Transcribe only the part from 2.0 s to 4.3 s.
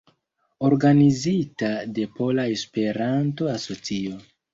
Pola Esperanto-Asocio.